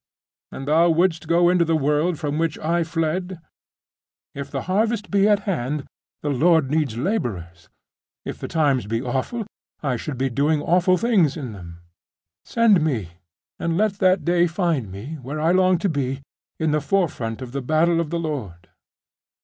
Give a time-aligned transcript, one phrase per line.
[0.51, 3.39] And thou wouldst go into the world from which I fled?'
[4.33, 5.85] 'If the harvest be at hand,
[6.23, 7.69] the Lord needs labourers.
[8.25, 9.45] If the times be awful,
[9.83, 11.81] I should be doing awful things in them.
[12.43, 13.19] Send me,
[13.59, 16.23] and let that day find me, where I long to be,
[16.57, 18.69] in the forefront of the battle of the Lord.